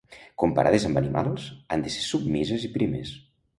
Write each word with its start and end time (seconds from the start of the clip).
Comparades 0.43 0.87
amb 0.89 1.01
animals, 1.01 1.45
han 1.75 1.85
de 1.85 1.93
ser 1.99 2.03
submises 2.09 2.69
i 2.71 2.75
primes. 2.81 3.15